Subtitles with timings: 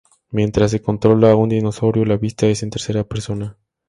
[0.31, 3.59] Mientras se controla a un dinosaurio, la vista es en tercera persona.